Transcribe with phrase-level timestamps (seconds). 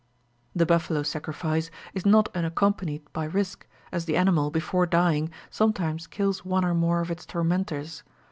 [0.55, 6.43] The buffalo sacrifice is not unaccompanied by risk, as the animal, before dying, sometimes kills
[6.43, 8.01] one or more of its tormentors.